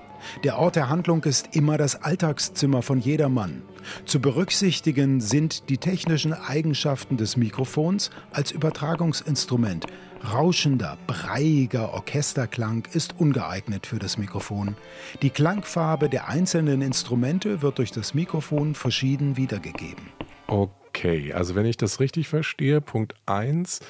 [0.44, 3.62] Der Ort der Handlung ist immer das Alltagszimmer von jedermann.
[4.04, 9.86] Zu berücksichtigen sind die technischen Eigenschaften des Mikrofons als Übertragungsinstrument.
[10.32, 14.76] Rauschender, breiiger Orchesterklang ist ungeeignet für das Mikrofon.
[15.20, 20.06] Die Klangfarbe der einzelnen Instrumente wird durch das Mikrofon verschieden wiedergegeben.
[20.46, 23.80] Okay, also wenn ich das richtig verstehe, Punkt 1,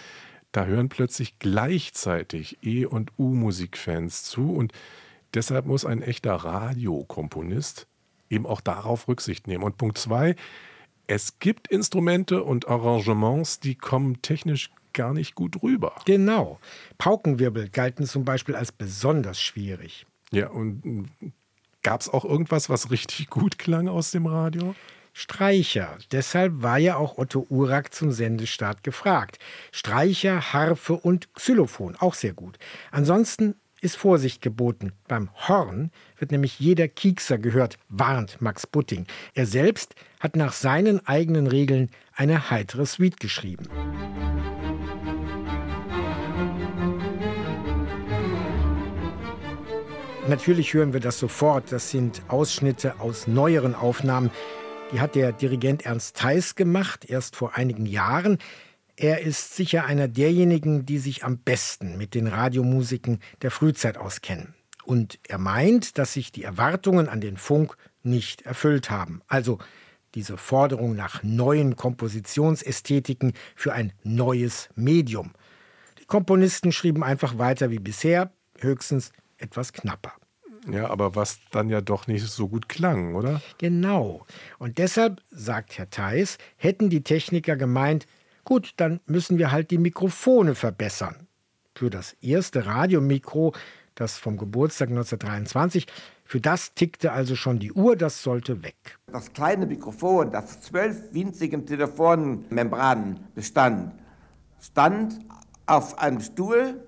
[0.52, 4.72] da hören plötzlich gleichzeitig E- und U-Musikfans zu und
[5.34, 7.86] deshalb muss ein echter Radiokomponist
[8.30, 9.62] eben auch darauf Rücksicht nehmen.
[9.62, 10.34] Und Punkt 2,
[11.06, 15.94] es gibt Instrumente und Arrangements, die kommen technisch gar nicht gut rüber.
[16.04, 16.58] Genau.
[16.98, 20.06] Paukenwirbel galten zum Beispiel als besonders schwierig.
[20.32, 21.10] Ja, und
[21.82, 24.74] gab es auch irgendwas, was richtig gut klang aus dem Radio?
[25.14, 25.98] Streicher.
[26.10, 29.38] Deshalb war ja auch Otto Urak zum Sendestart gefragt.
[29.70, 32.58] Streicher, Harfe und Xylophon, auch sehr gut.
[32.90, 34.92] Ansonsten ist Vorsicht geboten.
[35.08, 39.06] Beim Horn wird nämlich jeder Kiekser gehört, warnt Max Butting.
[39.34, 43.68] Er selbst hat nach seinen eigenen Regeln eine heitere Suite geschrieben.
[50.28, 51.72] Natürlich hören wir das sofort.
[51.72, 54.30] Das sind Ausschnitte aus neueren Aufnahmen.
[54.92, 58.38] Die hat der Dirigent Ernst Theis gemacht, erst vor einigen Jahren.
[59.02, 64.54] Er ist sicher einer derjenigen, die sich am besten mit den Radiomusiken der Frühzeit auskennen.
[64.84, 69.20] Und er meint, dass sich die Erwartungen an den Funk nicht erfüllt haben.
[69.26, 69.58] Also
[70.14, 75.32] diese Forderung nach neuen Kompositionsästhetiken für ein neues Medium.
[76.00, 80.12] Die Komponisten schrieben einfach weiter wie bisher, höchstens etwas knapper.
[80.70, 83.42] Ja, aber was dann ja doch nicht so gut klang, oder?
[83.58, 84.24] Genau.
[84.60, 88.06] Und deshalb, sagt Herr Theis, hätten die Techniker gemeint,
[88.44, 91.26] gut, dann müssen wir halt die Mikrofone verbessern.
[91.74, 93.54] Für das erste Radiomikro,
[93.94, 95.86] das vom Geburtstag 1923,
[96.24, 98.98] für das tickte also schon die Uhr, das sollte weg.
[99.06, 103.92] Das kleine Mikrofon, das zwölf winzigen Telefonmembranen bestand,
[104.60, 105.18] stand
[105.66, 106.82] auf einem Stuhl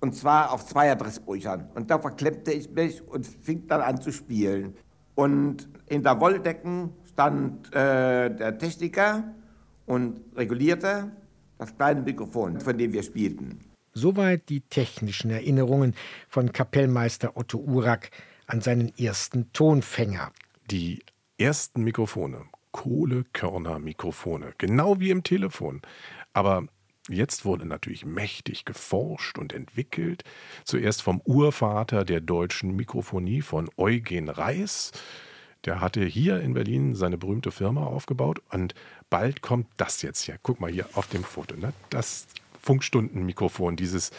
[0.00, 1.70] und zwar auf zwei Adressbüchern.
[1.74, 4.76] Und da verklemmte ich mich und fing dann an zu spielen.
[5.14, 9.24] Und in der Wolldecken stand äh, der Techniker
[9.86, 11.10] und regulierte
[11.58, 13.60] das kleine Mikrofon, von dem wir spielten.
[13.92, 15.94] Soweit die technischen Erinnerungen
[16.28, 18.10] von Kapellmeister Otto Urak
[18.46, 20.32] an seinen ersten Tonfänger.
[20.70, 21.04] Die
[21.38, 22.42] ersten Mikrofone,
[22.72, 25.80] Kohlekörnermikrofone, genau wie im Telefon.
[26.32, 26.66] Aber
[27.10, 30.24] Jetzt wurde natürlich mächtig geforscht und entwickelt.
[30.64, 34.90] Zuerst vom Urvater der deutschen Mikrofonie, von Eugen Reis.
[35.64, 38.42] Der hatte hier in Berlin seine berühmte Firma aufgebaut.
[38.50, 38.74] Und
[39.10, 40.38] bald kommt das jetzt hier.
[40.42, 41.56] Guck mal hier auf dem Foto.
[41.56, 41.72] Ne?
[41.90, 42.26] Das
[42.62, 44.10] Funkstundenmikrofon, dieses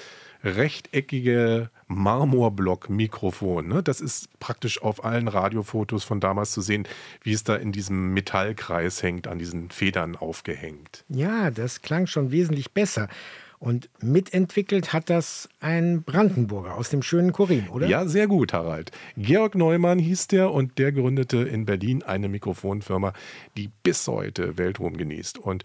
[0.43, 3.67] rechteckige Marmorblock-Mikrofon.
[3.67, 3.83] Ne?
[3.83, 6.87] Das ist praktisch auf allen Radiofotos von damals zu sehen,
[7.23, 11.03] wie es da in diesem Metallkreis hängt, an diesen Federn aufgehängt.
[11.09, 13.09] Ja, das klang schon wesentlich besser.
[13.59, 17.87] Und mitentwickelt hat das ein Brandenburger aus dem schönen Korin, oder?
[17.87, 18.91] Ja, sehr gut, Harald.
[19.17, 23.13] Georg Neumann hieß der und der gründete in Berlin eine Mikrofonfirma,
[23.57, 25.37] die bis heute Weltruhm genießt.
[25.37, 25.63] Und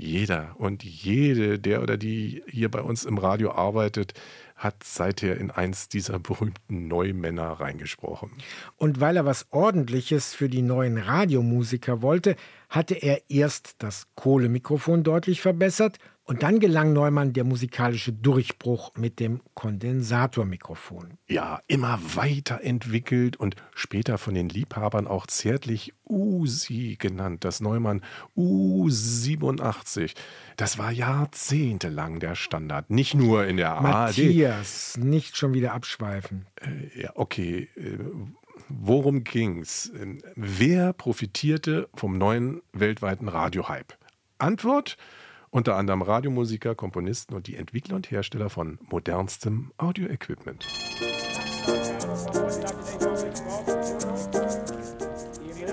[0.00, 4.14] jeder und jede, der oder die hier bei uns im Radio arbeitet,
[4.56, 8.30] hat seither in eins dieser berühmten Neumänner reingesprochen.
[8.76, 12.36] Und weil er was Ordentliches für die neuen Radiomusiker wollte,
[12.68, 15.98] hatte er erst das Kohlemikrofon deutlich verbessert
[16.30, 21.18] und dann gelang Neumann der musikalische Durchbruch mit dem Kondensatormikrofon.
[21.26, 28.02] Ja, immer weiterentwickelt und später von den Liebhabern auch zärtlich Usi genannt, das Neumann
[28.36, 30.14] U87.
[30.56, 35.04] Das war jahrzehntelang der Standard, nicht nur in der Matthias, ARD.
[35.04, 36.46] nicht schon wieder abschweifen.
[36.60, 37.68] Äh, ja, okay.
[37.74, 37.98] Äh,
[38.68, 39.90] worum ging's?
[40.36, 43.94] Wer profitierte vom neuen weltweiten Radiohype?
[44.38, 44.96] Antwort:
[45.50, 50.66] unter anderem Radiomusiker, Komponisten und die Entwickler und Hersteller von modernstem Audioequipment.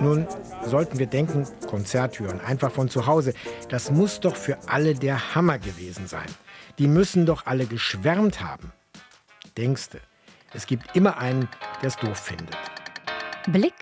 [0.00, 0.26] Nun
[0.64, 3.34] sollten wir denken, Konzert hören, einfach von zu Hause,
[3.68, 6.28] das muss doch für alle der Hammer gewesen sein.
[6.78, 8.72] Die müssen doch alle geschwärmt haben.
[9.56, 10.00] Denkste,
[10.54, 11.48] es gibt immer einen,
[11.82, 12.56] der es doof findet.
[13.48, 13.74] Blick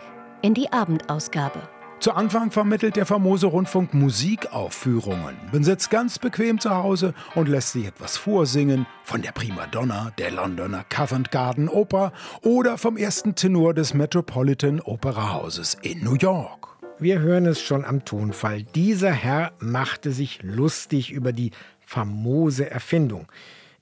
[0.43, 1.76] in die Abendausgabe.
[1.99, 5.37] Zu Anfang vermittelt der famose Rundfunk Musikaufführungen.
[5.51, 10.31] Man sitzt ganz bequem zu Hause und lässt sich etwas vorsingen von der Primadonna der
[10.31, 16.69] Londoner Covent Garden Oper oder vom ersten Tenor des Metropolitan Opera Hauses in New York.
[16.99, 18.63] Wir hören es schon am Tonfall.
[18.63, 23.27] Dieser Herr machte sich lustig über die famose Erfindung.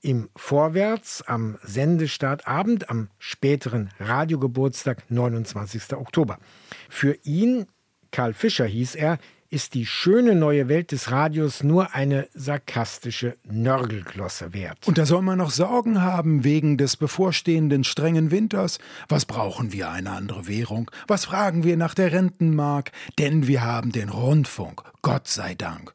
[0.01, 5.93] Im Vorwärts am Sendestartabend am späteren Radiogeburtstag 29.
[5.93, 6.37] Oktober.
[6.89, 7.65] Für ihn
[8.15, 9.17] Karl Fischer hieß er,
[9.49, 14.87] ist die schöne neue Welt des Radios nur eine sarkastische Nörgelglosse wert.
[14.87, 18.79] Und da soll man noch Sorgen haben wegen des bevorstehenden strengen Winters.
[19.09, 20.89] Was brauchen wir eine andere Währung?
[21.07, 22.93] Was fragen wir nach der Rentenmark?
[23.19, 25.93] Denn wir haben den Rundfunk, Gott sei Dank.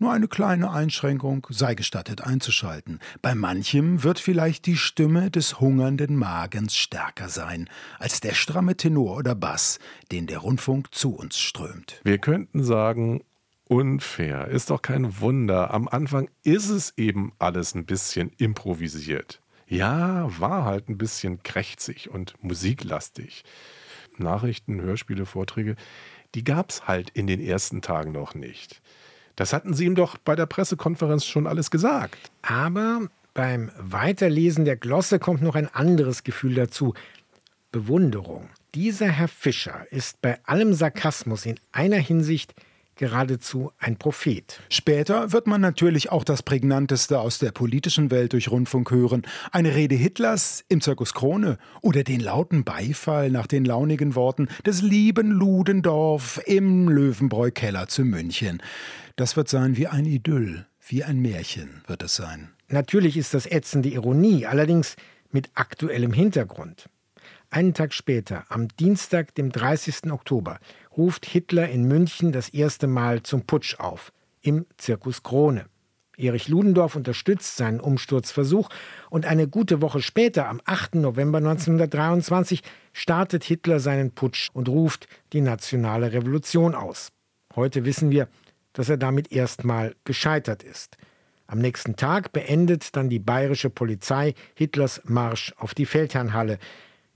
[0.00, 3.00] Nur eine kleine Einschränkung sei gestattet einzuschalten.
[3.20, 9.16] Bei manchem wird vielleicht die Stimme des hungernden Magens stärker sein als der stramme Tenor
[9.16, 9.80] oder Bass,
[10.12, 12.00] den der Rundfunk zu uns strömt.
[12.04, 13.24] Wir könnten sagen,
[13.64, 14.48] unfair.
[14.48, 15.72] Ist doch kein Wunder.
[15.74, 19.42] Am Anfang ist es eben alles ein bisschen improvisiert.
[19.66, 23.44] Ja, war halt ein bisschen krächzig und musiklastig.
[24.16, 25.76] Nachrichten, Hörspiele, Vorträge,
[26.34, 28.80] die gab's halt in den ersten Tagen noch nicht.
[29.38, 32.18] Das hatten Sie ihm doch bei der Pressekonferenz schon alles gesagt.
[32.42, 33.02] Aber
[33.34, 36.94] beim Weiterlesen der Glosse kommt noch ein anderes Gefühl dazu.
[37.70, 38.50] Bewunderung.
[38.74, 42.52] Dieser Herr Fischer ist bei allem Sarkasmus in einer Hinsicht
[42.98, 44.60] geradezu ein Prophet.
[44.68, 49.22] Später wird man natürlich auch das Prägnanteste aus der politischen Welt durch Rundfunk hören.
[49.50, 54.82] Eine Rede Hitlers im Zirkus Krone oder den lauten Beifall nach den launigen Worten des
[54.82, 58.62] lieben Ludendorff im Löwenbräu-Keller zu München.
[59.16, 62.50] Das wird sein wie ein Idyll, wie ein Märchen wird es sein.
[62.68, 64.96] Natürlich ist das ätzende Ironie, allerdings
[65.30, 66.90] mit aktuellem Hintergrund.
[67.50, 70.12] Einen Tag später, am Dienstag, dem 30.
[70.12, 70.58] Oktober,
[70.98, 75.66] ruft Hitler in München das erste Mal zum Putsch auf, im Zirkus Krone.
[76.16, 78.68] Erich Ludendorff unterstützt seinen Umsturzversuch
[79.08, 80.96] und eine gute Woche später, am 8.
[80.96, 87.12] November 1923, startet Hitler seinen Putsch und ruft die nationale Revolution aus.
[87.54, 88.28] Heute wissen wir,
[88.72, 90.96] dass er damit erstmal gescheitert ist.
[91.46, 96.58] Am nächsten Tag beendet dann die bayerische Polizei Hitlers Marsch auf die Feldherrnhalle.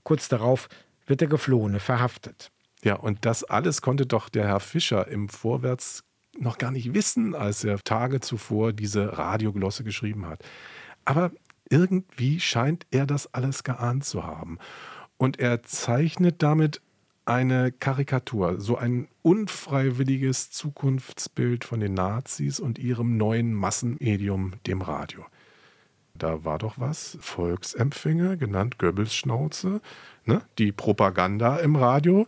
[0.03, 0.69] Kurz darauf
[1.05, 2.53] wird der Geflohene verhaftet.
[2.83, 6.03] Ja, und das alles konnte doch der Herr Fischer im Vorwärts
[6.37, 10.43] noch gar nicht wissen, als er Tage zuvor diese Radioglosse geschrieben hat.
[11.05, 11.31] Aber
[11.69, 14.57] irgendwie scheint er das alles geahnt zu haben.
[15.17, 16.81] Und er zeichnet damit
[17.25, 25.25] eine Karikatur, so ein unfreiwilliges Zukunftsbild von den Nazis und ihrem neuen Massenmedium, dem Radio.
[26.15, 29.81] Da war doch was, Volksempfänger, genannt Goebbels Schnauze,
[30.25, 30.41] ne?
[30.57, 32.27] die Propaganda im Radio.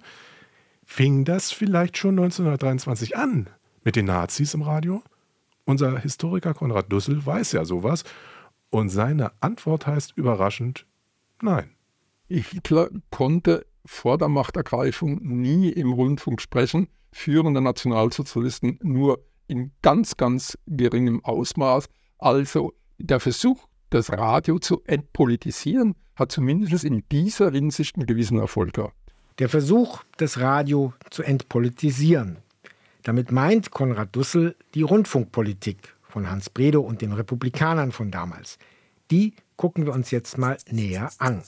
[0.86, 3.50] Fing das vielleicht schon 1923 an
[3.84, 5.04] mit den Nazis im Radio?
[5.66, 8.04] Unser Historiker Konrad Dussel weiß ja sowas
[8.70, 10.86] und seine Antwort heißt überraschend
[11.42, 11.72] Nein.
[12.28, 20.58] Hitler konnte vor der Machtergreifung nie im Rundfunk sprechen, führende Nationalsozialisten nur in ganz, ganz
[20.66, 21.88] geringem Ausmaß.
[22.18, 28.74] Also der Versuch das Radio zu entpolitisieren, hat zumindest in dieser Hinsicht einen gewissen Erfolg
[28.74, 28.96] gehabt.
[29.38, 32.38] Der Versuch, das Radio zu entpolitisieren.
[33.04, 38.58] Damit meint Konrad Dussel die Rundfunkpolitik von Hans Bredow und den Republikanern von damals.
[39.12, 41.44] Die gucken wir uns jetzt mal näher an.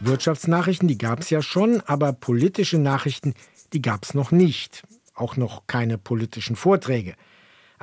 [0.00, 3.32] Wirtschaftsnachrichten, die gab es ja schon, aber politische Nachrichten,
[3.72, 4.82] die gab es noch nicht.
[5.14, 7.14] Auch noch keine politischen Vorträge.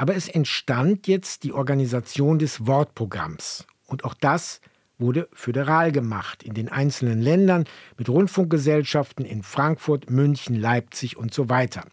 [0.02, 3.68] Aber es entstand jetzt die Organisation des Wortprogramms.
[3.86, 4.60] Und auch das
[4.98, 7.66] wurde föderal gemacht in den einzelnen Ländern
[8.00, 11.84] mit Rundfunkgesellschaften in Frankfurt, München, Leipzig und so weiter.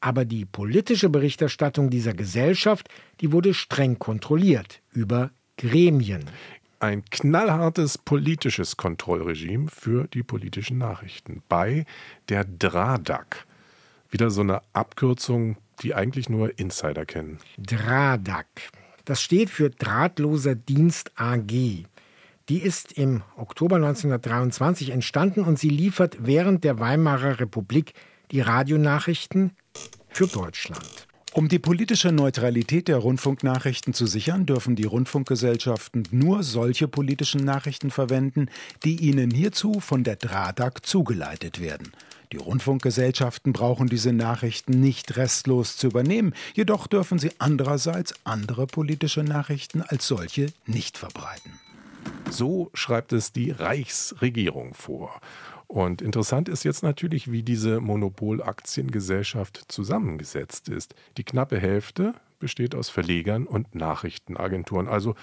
[0.00, 2.90] Aber die politische Berichterstattung dieser Gesellschaft,
[3.22, 6.26] die wurde streng kontrolliert über Gremien.
[6.78, 11.86] Ein knallhartes politisches Kontrollregime für die politischen Nachrichten bei
[12.28, 13.46] der DRADAC.
[14.10, 17.38] Wieder so eine Abkürzung, die eigentlich nur Insider kennen.
[17.58, 18.46] DRADAC.
[19.04, 21.86] Das steht für Drahtloser Dienst AG.
[22.48, 27.94] Die ist im Oktober 1923 entstanden und sie liefert während der Weimarer Republik
[28.30, 29.52] die Radionachrichten
[30.08, 31.06] für Deutschland.
[31.32, 37.90] Um die politische Neutralität der Rundfunknachrichten zu sichern, dürfen die Rundfunkgesellschaften nur solche politischen Nachrichten
[37.90, 38.48] verwenden,
[38.84, 41.90] die ihnen hierzu von der DRADAG zugeleitet werden.
[42.34, 49.22] Die Rundfunkgesellschaften brauchen diese Nachrichten nicht restlos zu übernehmen, jedoch dürfen sie andererseits andere politische
[49.22, 51.60] Nachrichten als solche nicht verbreiten.
[52.30, 55.20] So schreibt es die Reichsregierung vor.
[55.68, 60.96] Und interessant ist jetzt natürlich, wie diese Monopolaktiengesellschaft zusammengesetzt ist.
[61.16, 65.14] Die knappe Hälfte besteht aus Verlegern und Nachrichtenagenturen, also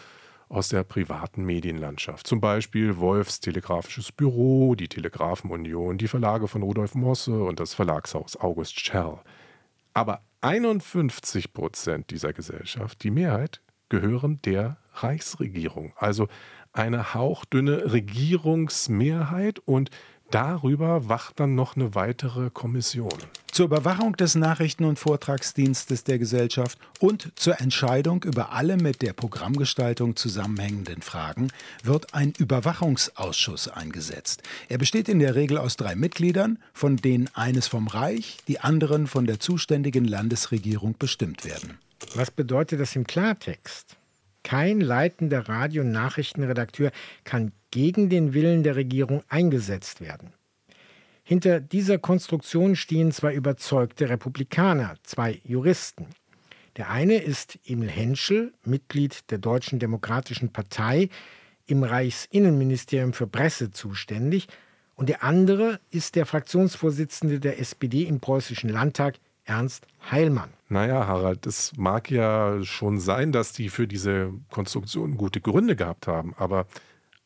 [0.52, 2.28] aus der privaten Medienlandschaft.
[2.28, 8.36] Zum Beispiel Wolfs Telegrafisches Büro, die Telegrafenunion, die Verlage von Rudolf Mosse und das Verlagshaus
[8.40, 9.22] August Scherl.
[9.94, 15.94] Aber 51 Prozent dieser Gesellschaft, die Mehrheit, gehören der Reichsregierung.
[15.96, 16.28] Also
[16.74, 19.90] eine hauchdünne Regierungsmehrheit und
[20.32, 23.13] darüber wacht dann noch eine weitere Kommission.
[23.52, 29.13] Zur Überwachung des Nachrichten- und Vortragsdienstes der Gesellschaft und zur Entscheidung über alle mit der
[29.13, 31.50] Programmgestaltung zusammenhängenden Fragen
[31.84, 34.41] wird ein Überwachungsausschuss eingesetzt.
[34.70, 39.08] Er besteht in der Regel aus drei Mitgliedern, von denen eines vom Reich, die anderen
[39.08, 41.78] von der zuständigen Landesregierung bestimmt werden.
[42.15, 43.98] Was bedeutet das im Klartext?
[44.44, 46.91] Kein leitender Radio- und Nachrichtenredakteur
[47.24, 50.34] kann gegen den Willen der Regierung eingesetzt werden.
[51.24, 56.08] Hinter dieser Konstruktion stehen zwei überzeugte Republikaner, zwei Juristen.
[56.78, 61.10] Der eine ist Emil Henschel, Mitglied der Deutschen Demokratischen Partei,
[61.68, 64.48] im Reichsinnenministerium für Presse zuständig,
[64.96, 70.52] und der andere ist der Fraktionsvorsitzende der SPD im Preußischen Landtag, Ernst Heilmann.
[70.70, 76.08] Naja, Harald, es mag ja schon sein, dass die für diese Konstruktion gute Gründe gehabt
[76.08, 76.68] haben, aber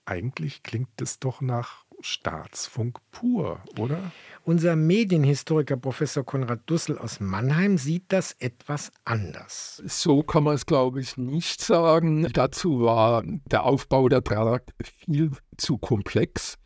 [0.06, 3.98] eigentlich klingt es doch nach Staatsfunk pur, oder?
[4.44, 9.82] Unser Medienhistoriker Professor Konrad Dussel aus Mannheim sieht das etwas anders.
[9.86, 12.28] So kann man es, glaube ich, nicht sagen.
[12.34, 14.74] Dazu war der Aufbau der Trag
[15.08, 16.58] viel zu komplex.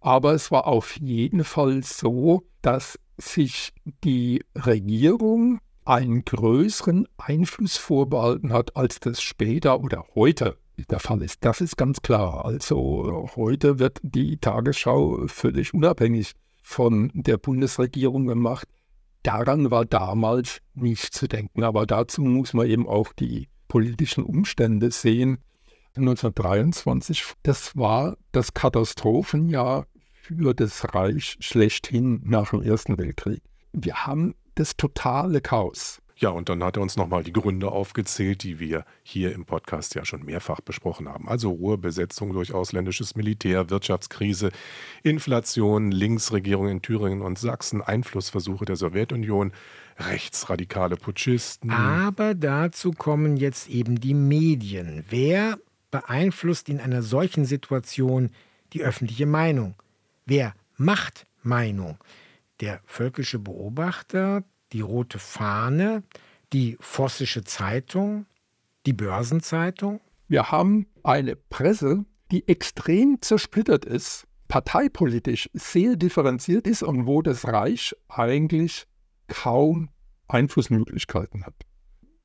[0.00, 3.72] Aber es war auf jeden Fall so, dass sich
[4.04, 11.44] die Regierung einen größeren Einfluss vorbehalten hat, als das später oder heute der Fall ist.
[11.44, 12.44] Das ist ganz klar.
[12.44, 18.68] Also heute wird die Tagesschau völlig unabhängig von der Bundesregierung gemacht.
[19.22, 21.64] Daran war damals nicht zu denken.
[21.64, 25.38] Aber dazu muss man eben auch die politischen Umstände sehen.
[25.96, 33.42] 1923, das war das Katastrophenjahr für das Reich schlechthin nach dem Ersten Weltkrieg.
[33.72, 36.00] Wir haben das totale Chaos.
[36.20, 39.94] Ja, und dann hat er uns nochmal die Gründe aufgezählt, die wir hier im Podcast
[39.94, 41.28] ja schon mehrfach besprochen haben.
[41.28, 44.50] Also Ruhebesetzung durch ausländisches Militär, Wirtschaftskrise,
[45.04, 49.52] Inflation, Linksregierung in Thüringen und Sachsen, Einflussversuche der Sowjetunion,
[49.96, 51.70] rechtsradikale Putschisten.
[51.70, 55.04] Aber dazu kommen jetzt eben die Medien.
[55.08, 55.60] Wer
[55.92, 58.30] beeinflusst in einer solchen Situation
[58.72, 59.76] die öffentliche Meinung?
[60.26, 61.96] Wer macht Meinung?
[62.60, 64.42] Der völkische Beobachter,
[64.72, 66.02] die Rote Fahne,
[66.52, 68.26] die Vossische Zeitung,
[68.86, 70.00] die Börsenzeitung?
[70.28, 77.46] Wir haben eine Presse, die extrem zersplittert ist, parteipolitisch sehr differenziert ist und wo das
[77.46, 78.86] Reich eigentlich
[79.28, 79.90] kaum
[80.26, 81.54] Einflussmöglichkeiten hat.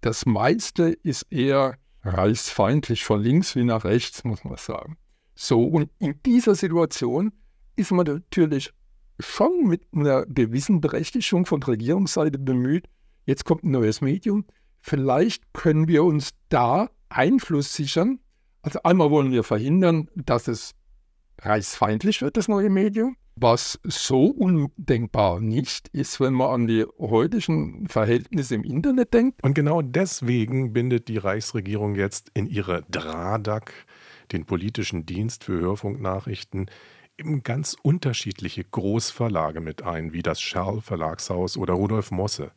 [0.01, 4.97] Das meiste ist eher reichsfeindlich von links wie nach rechts, muss man sagen.
[5.35, 7.31] So, und in dieser Situation
[7.75, 8.73] ist man natürlich
[9.19, 12.87] schon mit einer gewissen Berechtigung von Regierungsseite bemüht,
[13.25, 14.45] jetzt kommt ein neues Medium,
[14.79, 18.19] vielleicht können wir uns da Einfluss sichern.
[18.61, 20.73] Also einmal wollen wir verhindern, dass es
[21.41, 27.87] reichsfeindlich wird, das neue Medium, was so undenkbar nicht ist, wenn man an die heutigen
[27.87, 29.43] Verhältnisse im Internet denkt.
[29.43, 33.73] Und genau deswegen bindet die Reichsregierung jetzt in ihre DRADAK,
[34.31, 36.69] den politischen Dienst für Hörfunknachrichten,
[37.17, 42.51] eben ganz unterschiedliche Großverlage mit ein, wie das Scherl Verlagshaus oder Rudolf Mosse.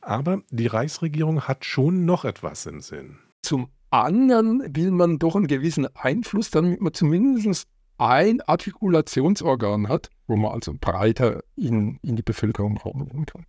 [0.00, 3.18] Aber die Reichsregierung hat schon noch etwas im Sinn.
[3.42, 7.68] Zum anderen will man doch einen gewissen Einfluss, damit man zumindest
[7.98, 13.46] ein Artikulationsorgan hat, wo man also breiter in, in die Bevölkerung kommen kann.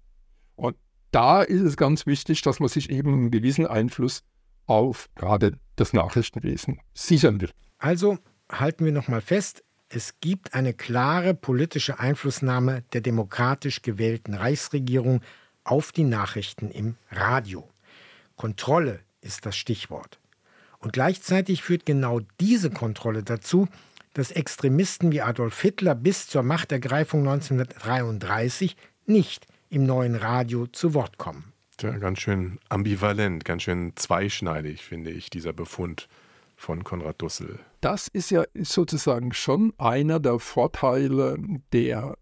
[0.55, 0.75] Und
[1.11, 4.23] da ist es ganz wichtig, dass man sich eben einen gewissen Einfluss
[4.65, 7.51] auf gerade das Nachrichtenwesen sichern will.
[7.79, 8.17] Also
[8.51, 9.63] halten wir nochmal fest,
[9.95, 15.21] es gibt eine klare politische Einflussnahme der demokratisch gewählten Reichsregierung
[15.63, 17.69] auf die Nachrichten im Radio.
[18.35, 20.19] Kontrolle ist das Stichwort.
[20.79, 23.67] Und gleichzeitig führt genau diese Kontrolle dazu,
[24.13, 28.75] dass Extremisten wie Adolf Hitler bis zur Machtergreifung 1933
[29.05, 31.53] nicht im neuen Radio zu Wort kommen.
[31.77, 36.07] Tja, ganz schön ambivalent, ganz schön zweischneidig, finde ich, dieser Befund
[36.63, 37.59] von Konrad Dussel.
[37.81, 41.37] Das ist ja sozusagen schon einer der Vorteile
[41.73, 42.17] der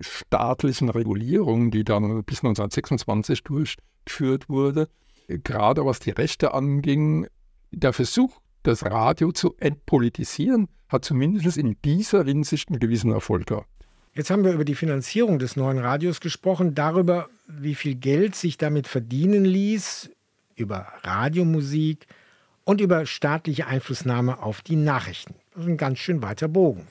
[0.00, 4.88] staatlichen Regulierung, die dann bis 1926 durchgeführt wurde,
[5.28, 7.26] gerade was die Rechte anging,
[7.72, 13.68] der Versuch, das Radio zu entpolitisieren, hat zumindest in dieser Hinsicht einen gewissen Erfolg gehabt.
[14.12, 18.58] Jetzt haben wir über die Finanzierung des neuen Radios gesprochen, darüber, wie viel Geld sich
[18.58, 20.10] damit verdienen ließ,
[20.54, 22.06] über Radiomusik
[22.66, 25.36] und über staatliche Einflussnahme auf die Nachrichten.
[25.54, 26.86] Das ist ein ganz schön weiter Bogen.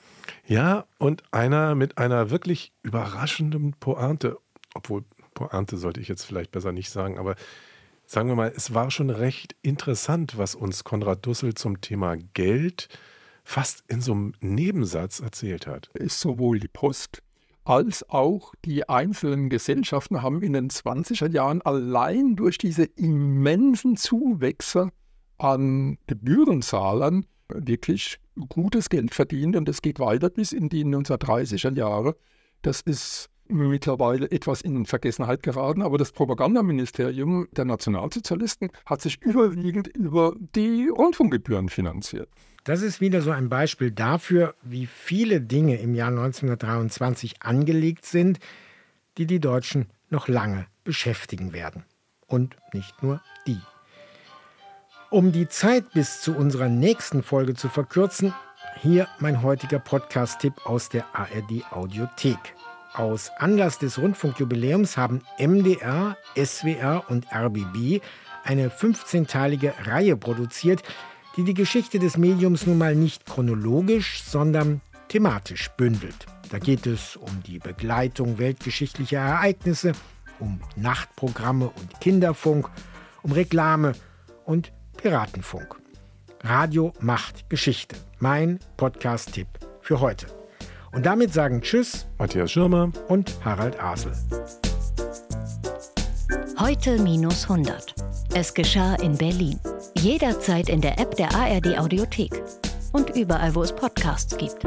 [0.46, 4.38] Ja, und einer mit einer wirklich überraschenden Pointe,
[4.74, 5.04] obwohl
[5.34, 7.36] Pointe sollte ich jetzt vielleicht besser nicht sagen, aber
[8.06, 12.88] sagen wir mal, es war schon recht interessant, was uns Konrad Dussel zum Thema Geld
[13.44, 15.88] fast in so einem Nebensatz erzählt hat.
[15.94, 17.22] Ist sowohl die Post
[17.64, 24.90] als auch die einzelnen Gesellschaften haben in den 20er Jahren allein durch diese immensen Zuwächse
[25.38, 28.18] an Gebührenzahlern wirklich
[28.48, 32.16] gutes Geld verdient und das geht weiter bis in die 1930er Jahre.
[32.62, 39.88] Das ist mittlerweile etwas in Vergessenheit geraten, aber das Propagandaministerium der Nationalsozialisten hat sich überwiegend
[39.88, 42.28] über die Rundfunkgebühren finanziert.
[42.64, 48.40] Das ist wieder so ein Beispiel dafür, wie viele Dinge im Jahr 1923 angelegt sind,
[49.18, 51.84] die die Deutschen noch lange beschäftigen werden.
[52.26, 53.60] Und nicht nur die.
[55.08, 58.34] Um die Zeit bis zu unserer nächsten Folge zu verkürzen,
[58.82, 62.38] hier mein heutiger Podcast-Tipp aus der ARD Audiothek.
[62.92, 68.02] Aus Anlass des Rundfunkjubiläums haben MDR, SWR und RBB
[68.42, 70.82] eine 15-teilige Reihe produziert,
[71.36, 76.26] die die Geschichte des Mediums nun mal nicht chronologisch, sondern thematisch bündelt.
[76.50, 79.92] Da geht es um die Begleitung weltgeschichtlicher Ereignisse,
[80.40, 82.68] um Nachtprogramme und Kinderfunk,
[83.22, 83.92] um Reklame
[84.44, 85.76] und Piratenfunk.
[86.42, 87.96] Radio macht Geschichte.
[88.18, 89.48] Mein Podcast-Tipp
[89.80, 90.26] für heute.
[90.92, 94.12] Und damit sagen Tschüss, Matthias Schirmer und Harald Asel.
[96.58, 97.94] Heute minus 100.
[98.34, 99.60] Es geschah in Berlin.
[99.98, 102.42] Jederzeit in der App der ARD Audiothek
[102.92, 104.64] und überall, wo es Podcasts gibt.